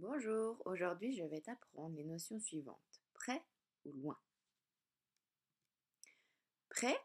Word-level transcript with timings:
Bonjour, 0.00 0.62
aujourd'hui 0.64 1.14
je 1.14 1.24
vais 1.24 1.42
t'apprendre 1.42 1.94
les 1.94 2.04
notions 2.04 2.40
suivantes. 2.40 3.02
Près 3.12 3.44
ou 3.84 3.92
loin? 3.92 4.18
Près, 6.70 6.96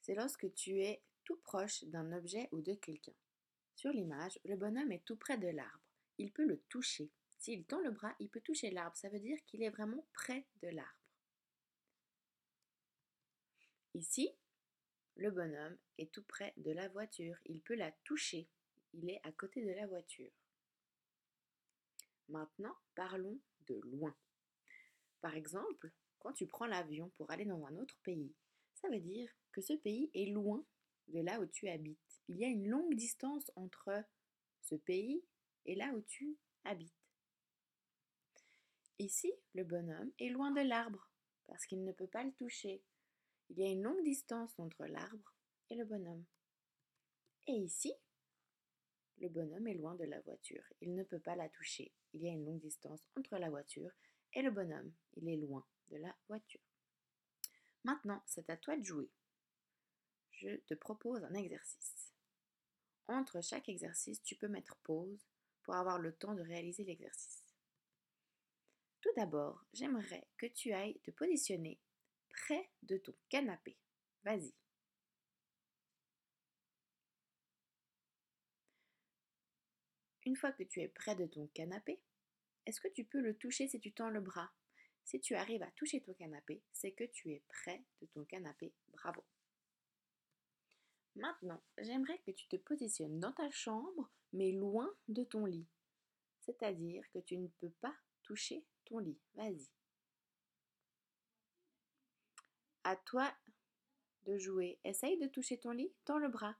c'est 0.00 0.14
lorsque 0.14 0.54
tu 0.54 0.82
es 0.82 1.02
tout 1.24 1.38
proche 1.38 1.82
d'un 1.86 2.12
objet 2.12 2.48
ou 2.52 2.60
de 2.60 2.74
quelqu'un. 2.74 3.16
Sur 3.74 3.90
l'image, 3.90 4.38
le 4.44 4.54
bonhomme 4.54 4.92
est 4.92 5.04
tout 5.04 5.16
près 5.16 5.36
de 5.36 5.48
l'arbre. 5.48 5.82
Il 6.18 6.30
peut 6.30 6.46
le 6.46 6.60
toucher. 6.68 7.10
S'il 7.40 7.64
tend 7.64 7.80
le 7.80 7.90
bras, 7.90 8.14
il 8.20 8.30
peut 8.30 8.40
toucher 8.40 8.70
l'arbre. 8.70 8.96
Ça 8.96 9.08
veut 9.08 9.18
dire 9.18 9.44
qu'il 9.46 9.64
est 9.64 9.70
vraiment 9.70 10.06
près 10.12 10.46
de 10.62 10.68
l'arbre. 10.68 11.02
Ici, 13.94 14.30
le 15.16 15.32
bonhomme 15.32 15.76
est 15.98 16.12
tout 16.12 16.22
près 16.22 16.54
de 16.56 16.70
la 16.70 16.86
voiture. 16.86 17.36
Il 17.46 17.60
peut 17.60 17.74
la 17.74 17.90
toucher. 18.04 18.48
Il 18.92 19.10
est 19.10 19.20
à 19.24 19.32
côté 19.32 19.64
de 19.64 19.72
la 19.72 19.88
voiture. 19.88 20.30
Maintenant, 22.30 22.74
parlons 22.94 23.38
de 23.66 23.74
loin. 23.84 24.14
Par 25.20 25.34
exemple, 25.34 25.90
quand 26.20 26.32
tu 26.32 26.46
prends 26.46 26.66
l'avion 26.66 27.10
pour 27.16 27.30
aller 27.30 27.44
dans 27.44 27.64
un 27.66 27.76
autre 27.76 27.98
pays, 28.02 28.32
ça 28.74 28.88
veut 28.88 29.00
dire 29.00 29.30
que 29.52 29.60
ce 29.60 29.72
pays 29.72 30.10
est 30.14 30.32
loin 30.32 30.64
de 31.08 31.20
là 31.20 31.40
où 31.40 31.46
tu 31.46 31.68
habites. 31.68 32.22
Il 32.28 32.38
y 32.38 32.44
a 32.44 32.48
une 32.48 32.68
longue 32.68 32.94
distance 32.94 33.50
entre 33.56 34.04
ce 34.62 34.76
pays 34.76 35.24
et 35.66 35.74
là 35.74 35.92
où 35.92 36.00
tu 36.02 36.36
habites. 36.64 36.94
Ici, 38.98 39.32
le 39.54 39.64
bonhomme 39.64 40.12
est 40.18 40.28
loin 40.28 40.52
de 40.52 40.60
l'arbre 40.60 41.10
parce 41.46 41.66
qu'il 41.66 41.82
ne 41.84 41.92
peut 41.92 42.06
pas 42.06 42.22
le 42.22 42.32
toucher. 42.32 42.82
Il 43.48 43.58
y 43.58 43.64
a 43.64 43.70
une 43.70 43.82
longue 43.82 44.04
distance 44.04 44.56
entre 44.58 44.86
l'arbre 44.86 45.34
et 45.68 45.74
le 45.74 45.84
bonhomme. 45.84 46.24
Et 47.48 47.54
ici, 47.54 47.92
le 49.20 49.28
bonhomme 49.28 49.68
est 49.68 49.74
loin 49.74 49.94
de 49.94 50.04
la 50.04 50.20
voiture. 50.20 50.64
Il 50.80 50.94
ne 50.94 51.04
peut 51.04 51.20
pas 51.20 51.36
la 51.36 51.48
toucher. 51.48 51.92
Il 52.14 52.22
y 52.22 52.28
a 52.28 52.32
une 52.32 52.44
longue 52.44 52.60
distance 52.60 53.00
entre 53.16 53.36
la 53.36 53.50
voiture 53.50 53.90
et 54.32 54.42
le 54.42 54.50
bonhomme. 54.50 54.92
Il 55.16 55.28
est 55.28 55.36
loin 55.36 55.64
de 55.88 55.96
la 55.98 56.14
voiture. 56.28 56.60
Maintenant, 57.84 58.22
c'est 58.26 58.48
à 58.50 58.56
toi 58.56 58.76
de 58.76 58.82
jouer. 58.82 59.10
Je 60.32 60.56
te 60.66 60.74
propose 60.74 61.22
un 61.24 61.34
exercice. 61.34 62.12
Entre 63.08 63.42
chaque 63.42 63.68
exercice, 63.68 64.22
tu 64.22 64.36
peux 64.36 64.48
mettre 64.48 64.76
pause 64.84 65.26
pour 65.62 65.74
avoir 65.74 65.98
le 65.98 66.14
temps 66.14 66.34
de 66.34 66.42
réaliser 66.42 66.84
l'exercice. 66.84 67.44
Tout 69.00 69.10
d'abord, 69.16 69.64
j'aimerais 69.72 70.26
que 70.36 70.46
tu 70.46 70.72
ailles 70.72 71.00
te 71.00 71.10
positionner 71.10 71.78
près 72.28 72.70
de 72.82 72.96
ton 72.98 73.14
canapé. 73.28 73.76
Vas-y. 74.24 74.54
Une 80.30 80.36
fois 80.36 80.52
que 80.52 80.62
tu 80.62 80.80
es 80.80 80.86
près 80.86 81.16
de 81.16 81.26
ton 81.26 81.48
canapé, 81.48 82.00
est-ce 82.64 82.80
que 82.80 82.86
tu 82.86 83.04
peux 83.04 83.18
le 83.18 83.36
toucher 83.36 83.66
si 83.66 83.80
tu 83.80 83.92
tends 83.92 84.10
le 84.10 84.20
bras? 84.20 84.52
Si 85.04 85.20
tu 85.20 85.34
arrives 85.34 85.64
à 85.64 85.70
toucher 85.72 86.00
ton 86.00 86.14
canapé, 86.14 86.62
c'est 86.70 86.92
que 86.92 87.02
tu 87.02 87.32
es 87.32 87.42
près 87.48 87.84
de 88.00 88.06
ton 88.06 88.24
canapé. 88.26 88.72
Bravo. 88.92 89.24
Maintenant, 91.16 91.60
j'aimerais 91.78 92.20
que 92.24 92.30
tu 92.30 92.46
te 92.46 92.54
positionnes 92.54 93.18
dans 93.18 93.32
ta 93.32 93.50
chambre, 93.50 94.08
mais 94.32 94.52
loin 94.52 94.88
de 95.08 95.24
ton 95.24 95.46
lit. 95.46 95.66
C'est-à-dire 96.38 97.02
que 97.10 97.18
tu 97.18 97.36
ne 97.36 97.48
peux 97.48 97.72
pas 97.80 97.96
toucher 98.22 98.64
ton 98.84 99.00
lit. 99.00 99.18
Vas-y. 99.34 99.68
À 102.84 102.94
toi 102.94 103.34
de 104.26 104.38
jouer. 104.38 104.78
Essaye 104.84 105.18
de 105.18 105.26
toucher 105.26 105.58
ton 105.58 105.72
lit, 105.72 105.92
tends 106.04 106.20
le 106.20 106.28
bras. 106.28 106.56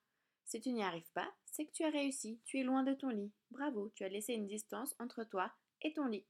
Si 0.51 0.61
tu 0.61 0.73
n'y 0.73 0.83
arrives 0.83 1.12
pas, 1.12 1.33
c'est 1.47 1.65
que 1.65 1.70
tu 1.70 1.84
as 1.84 1.91
réussi, 1.91 2.41
tu 2.45 2.59
es 2.59 2.65
loin 2.65 2.83
de 2.83 2.93
ton 2.93 3.11
lit. 3.11 3.33
Bravo, 3.53 3.93
tu 3.95 4.03
as 4.03 4.09
laissé 4.09 4.33
une 4.33 4.48
distance 4.48 4.97
entre 4.98 5.23
toi 5.23 5.55
et 5.81 5.92
ton 5.92 6.07
lit. 6.07 6.27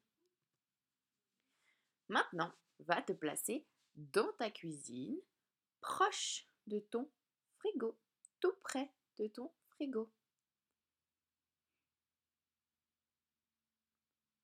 Maintenant, 2.09 2.53
va 2.81 3.01
te 3.01 3.15
placer 3.15 3.67
dans 3.95 4.31
ta 4.35 4.51
cuisine, 4.51 5.19
proche 5.81 6.47
de 6.67 6.81
ton 6.81 7.11
frigo, 7.61 7.99
tout 8.41 8.53
près 8.62 8.93
de 9.17 9.27
ton 9.27 9.50
frigo. 9.71 10.12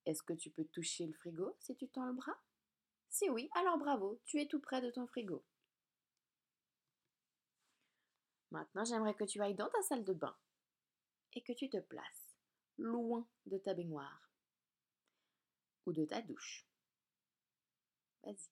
Est-ce 0.07 0.23
que 0.23 0.33
tu 0.33 0.49
peux 0.49 0.65
toucher 0.65 1.05
le 1.05 1.13
frigo 1.13 1.55
si 1.61 1.77
tu 1.77 1.87
tends 1.91 2.07
le 2.07 2.15
bras? 2.15 2.41
Si 3.11 3.29
oui, 3.29 3.51
alors 3.55 3.77
bravo, 3.77 4.23
tu 4.25 4.41
es 4.41 4.47
tout 4.47 4.61
près 4.61 4.81
de 4.81 4.91
ton 4.91 5.07
frigo. 5.07 5.45
Maintenant, 8.51 8.85
j'aimerais 8.85 9.15
que 9.15 9.25
tu 9.25 9.43
ailles 9.43 9.55
dans 9.55 9.69
ta 9.69 9.83
salle 9.83 10.05
de 10.05 10.13
bain 10.13 10.37
et 11.35 11.43
que 11.43 11.53
tu 11.53 11.69
te 11.69 11.79
places 11.79 12.37
loin 12.79 13.27
de 13.47 13.59
ta 13.59 13.75
baignoire 13.75 14.31
ou 15.87 15.93
de 15.93 16.05
ta 16.05 16.23
douche. 16.23 16.67
Vas-y. 18.23 18.51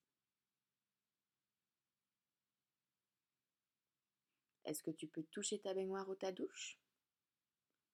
Est-ce 4.64 4.82
que 4.82 4.90
tu 4.90 5.06
peux 5.06 5.24
toucher 5.24 5.60
ta 5.60 5.74
baignoire 5.74 6.08
ou 6.08 6.14
ta 6.14 6.32
douche? 6.32 6.78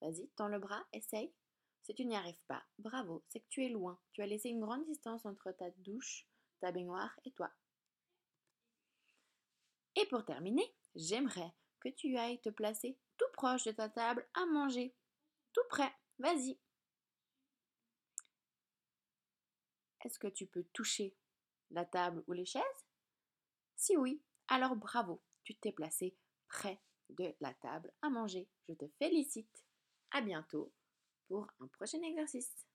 Vas-y, 0.00 0.28
tends 0.37 0.49
le 0.49 0.59
bras, 0.59 0.87
essaye. 0.93 1.33
Si 1.83 1.94
tu 1.94 2.05
n'y 2.05 2.16
arrives 2.16 2.43
pas, 2.47 2.62
bravo, 2.78 3.25
c'est 3.28 3.41
que 3.41 3.49
tu 3.49 3.65
es 3.65 3.69
loin. 3.69 3.99
Tu 4.12 4.22
as 4.22 4.27
laissé 4.27 4.50
une 4.50 4.60
grande 4.60 4.84
distance 4.87 5.27
entre 5.27 5.50
ta 5.53 5.71
douche, 5.78 6.27
ta 6.60 6.71
baignoire 6.71 7.19
et 7.25 7.33
toi. 7.33 7.50
Et 9.97 10.06
pour 10.06 10.25
terminer, 10.25 10.75
j'aimerais 10.94 11.53
que 11.80 11.88
tu 11.88 12.16
ailles 12.16 12.41
te 12.41 12.50
placer 12.50 12.98
tout 13.16 13.30
proche 13.32 13.64
de 13.64 13.72
ta 13.72 13.88
table 13.88 14.26
à 14.34 14.46
manger. 14.46 14.94
Tout 15.52 15.64
près, 15.68 15.92
vas-y. 16.18 16.58
Est-ce 20.04 20.18
que 20.18 20.28
tu 20.28 20.46
peux 20.46 20.64
toucher 20.72 21.14
la 21.70 21.84
table 21.84 22.22
ou 22.26 22.32
les 22.32 22.46
chaises? 22.46 22.62
Si 23.76 23.96
oui, 23.96 24.22
alors 24.48 24.76
bravo, 24.76 25.22
tu 25.44 25.54
t'es 25.54 25.72
placé 25.72 26.16
près 26.48 26.80
de 27.10 27.34
la 27.41 27.54
table 27.54 27.92
à 28.02 28.10
manger. 28.10 28.48
Je 28.68 28.74
te 28.74 28.86
félicite. 28.98 29.64
À 30.12 30.20
bientôt 30.20 30.72
pour 31.28 31.47
un 31.60 31.68
prochain 31.68 32.02
exercice. 32.02 32.66